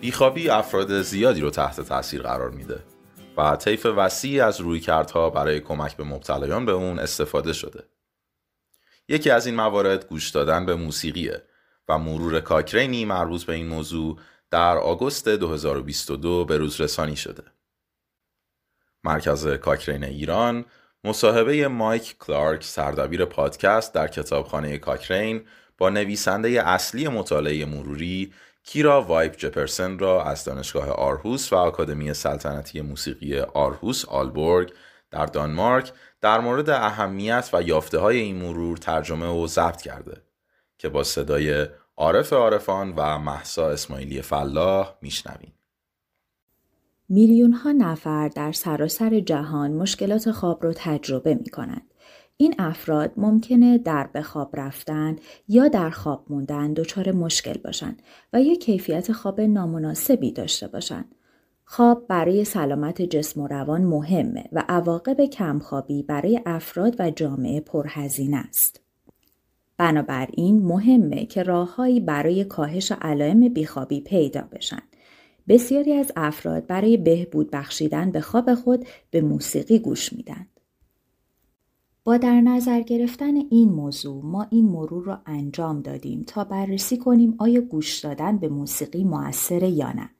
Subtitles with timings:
[0.00, 2.82] بیخوابی افراد زیادی رو تحت تاثیر قرار میده
[3.36, 7.84] و طیف وسیعی از رویکردها برای کمک به مبتلایان به اون استفاده شده.
[9.08, 11.42] یکی از این موارد گوش دادن به موسیقیه
[11.88, 14.18] و مرور کاکرینی مربوط به این موضوع
[14.50, 17.42] در آگوست 2022 به روز رسانی شده.
[19.04, 20.64] مرکز کاکرین ایران
[21.04, 25.44] مصاحبه مایک کلارک سردبیر پادکست در کتابخانه کاکرین
[25.78, 28.32] با نویسنده اصلی مطالعه مروری
[28.72, 34.72] کیرا وایب جسپرسن را از دانشگاه آرهوس و آکادمی سلطنتی موسیقی آرهوس آلبورگ
[35.10, 40.22] در دانمارک در مورد اهمیت و یافته های این مرور ترجمه و ضبط کرده
[40.78, 45.52] که با صدای عارف عارفان و مهسا اسماعیلی فلاح میشنویم.
[47.08, 51.89] میلیون ها نفر در سراسر جهان مشکلات خواب را تجربه می کنند.
[52.40, 55.16] این افراد ممکنه در به خواب رفتن
[55.48, 61.14] یا در خواب موندن دچار مشکل باشند و یا کیفیت خواب نامناسبی داشته باشند.
[61.64, 68.36] خواب برای سلامت جسم و روان مهمه و عواقب کمخوابی برای افراد و جامعه پرهزینه
[68.36, 68.80] است.
[69.76, 74.82] بنابراین مهمه که راههایی برای کاهش علائم بیخوابی پیدا بشن.
[75.48, 80.46] بسیاری از افراد برای بهبود بخشیدن به خواب خود به موسیقی گوش میدن.
[82.18, 87.60] در نظر گرفتن این موضوع ما این مرور را انجام دادیم تا بررسی کنیم آیا
[87.60, 90.10] گوش دادن به موسیقی موثره یا نه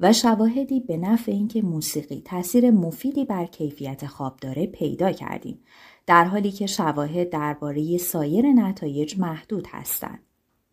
[0.00, 5.58] و شواهدی به نفع اینکه موسیقی تاثیر مفیدی بر کیفیت خواب داره پیدا کردیم
[6.06, 10.18] در حالی که شواهد درباره سایر نتایج محدود هستند.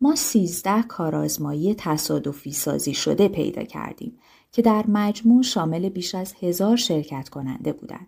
[0.00, 4.18] ما سیزده کارآزمایی تصادفی سازی شده پیدا کردیم
[4.52, 8.06] که در مجموع شامل بیش از هزار شرکت کننده بودند.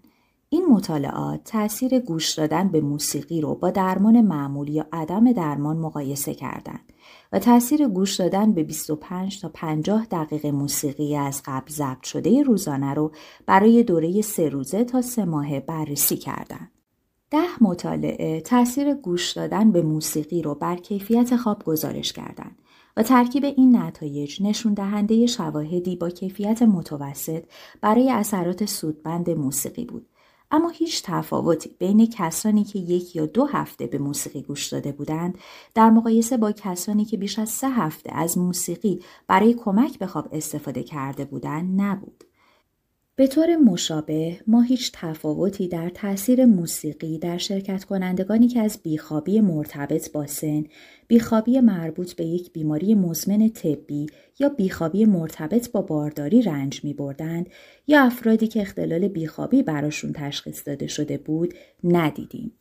[0.53, 6.35] این مطالعات تاثیر گوش دادن به موسیقی رو با درمان معمول یا عدم درمان مقایسه
[6.35, 6.93] کردند
[7.33, 12.95] و تاثیر گوش دادن به 25 تا 50 دقیقه موسیقی از قبل ضبط شده روزانه
[12.95, 13.13] رو
[13.47, 16.71] برای دوره سه روزه تا سه ماهه بررسی کردند.
[17.31, 22.59] ده مطالعه تاثیر گوش دادن به موسیقی رو بر کیفیت خواب گزارش کردند
[22.97, 27.45] و ترکیب این نتایج نشون دهنده شواهدی با کیفیت متوسط
[27.81, 30.07] برای اثرات سودمند موسیقی بود
[30.51, 35.39] اما هیچ تفاوتی بین کسانی که یک یا دو هفته به موسیقی گوش داده بودند
[35.75, 40.29] در مقایسه با کسانی که بیش از سه هفته از موسیقی برای کمک به خواب
[40.33, 42.25] استفاده کرده بودند نبود.
[43.21, 49.41] به طور مشابه ما هیچ تفاوتی در تاثیر موسیقی در شرکت کنندگانی که از بیخوابی
[49.41, 50.65] مرتبط با سن،
[51.09, 54.07] بیخوابی مربوط به یک بیماری مزمن طبی
[54.39, 57.51] یا بیخوابی مرتبط با بارداری رنج می بردند
[57.87, 61.55] یا افرادی که اختلال بیخوابی براشون تشخیص داده شده بود
[61.85, 62.60] ندیدیم.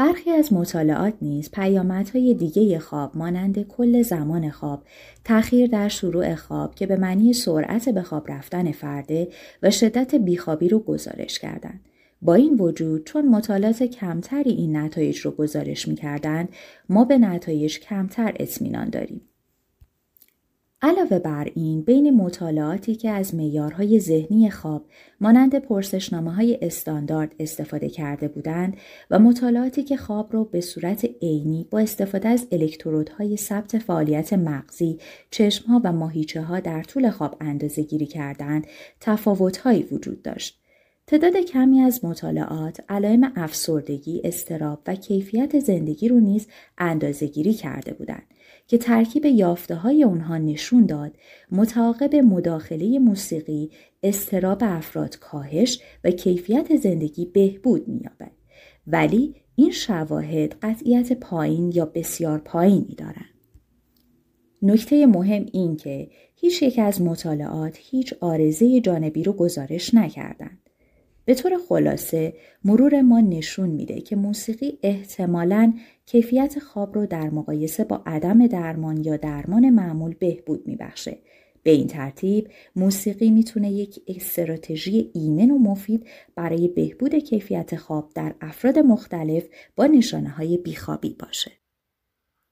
[0.00, 4.82] برخی از مطالعات نیز پیامدهای دیگه خواب مانند کل زمان خواب،
[5.24, 9.28] تأخیر در شروع خواب که به معنی سرعت به خواب رفتن فرده
[9.62, 11.80] و شدت بیخوابی رو گزارش کردند.
[12.22, 15.98] با این وجود چون مطالعات کمتری این نتایج رو گزارش می
[16.88, 19.29] ما به نتایج کمتر اطمینان داریم.
[20.82, 24.84] علاوه بر این بین مطالعاتی که از معیارهای ذهنی خواب
[25.20, 28.76] مانند پرسشنامه های استاندارد استفاده کرده بودند
[29.10, 34.98] و مطالعاتی که خواب را به صورت عینی با استفاده از الکترودهای ثبت فعالیت مغزی،
[35.30, 38.66] چشمها و ماهیچه ها در طول خواب اندازه گیری کردند،
[39.00, 40.60] تفاوتهایی وجود داشت.
[41.06, 46.46] تعداد کمی از مطالعات علائم افسردگی، استراب و کیفیت زندگی رو نیز
[46.78, 48.22] اندازه گیری کرده بودند.
[48.70, 51.16] که ترکیب یافته های اونها نشون داد
[51.52, 53.70] متعاقب مداخله موسیقی
[54.02, 58.32] استراب افراد کاهش و کیفیت زندگی بهبود می‌یابد.
[58.86, 63.40] ولی این شواهد قطعیت پایین یا بسیار پایینی دارند.
[64.62, 70.69] نکته مهم این که هیچ یک از مطالعات هیچ آرزه جانبی رو گزارش نکردند.
[71.30, 75.74] به طور خلاصه مرور ما نشون میده که موسیقی احتمالاً
[76.06, 81.18] کیفیت خواب رو در مقایسه با عدم درمان یا درمان معمول بهبود میبخشه.
[81.62, 88.34] به این ترتیب موسیقی می‌تونه یک استراتژی ایمن و مفید برای بهبود کیفیت خواب در
[88.40, 89.44] افراد مختلف
[89.76, 91.52] با نشانه های بیخوابی باشه.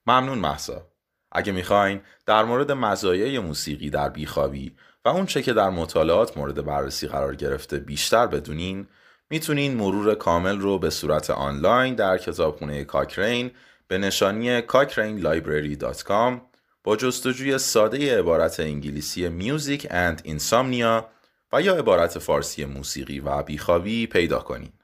[0.06, 0.86] ممنون محسا.
[1.32, 4.72] اگه می‌خواین در مورد مزایای موسیقی در بیخوابی
[5.04, 8.86] و اون چه که در مطالعات مورد بررسی قرار گرفته بیشتر بدونین
[9.30, 13.50] می‌تونین مرور کامل رو به صورت آنلاین در کتابخونه کاکرین
[13.88, 16.40] به نشانی cochrane.library.com
[16.84, 21.08] با جستجوی ساده عبارت انگلیسی میوزیک اند اینسامنیا
[21.52, 24.77] و یا عبارت فارسی موسیقی و بیخوابی پیدا کنید.